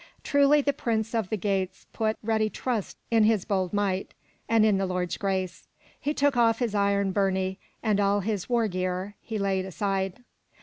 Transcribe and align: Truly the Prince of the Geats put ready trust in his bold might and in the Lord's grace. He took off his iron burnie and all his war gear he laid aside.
Truly 0.23 0.61
the 0.61 0.73
Prince 0.73 1.13
of 1.13 1.29
the 1.29 1.37
Geats 1.37 1.85
put 1.93 2.17
ready 2.23 2.49
trust 2.49 2.97
in 3.11 3.23
his 3.23 3.45
bold 3.45 3.71
might 3.71 4.15
and 4.49 4.65
in 4.65 4.79
the 4.79 4.87
Lord's 4.87 5.15
grace. 5.15 5.67
He 5.99 6.11
took 6.11 6.35
off 6.35 6.57
his 6.57 6.73
iron 6.73 7.11
burnie 7.11 7.59
and 7.83 7.99
all 7.99 8.21
his 8.21 8.49
war 8.49 8.67
gear 8.67 9.15
he 9.21 9.37
laid 9.37 9.63
aside. 9.63 10.23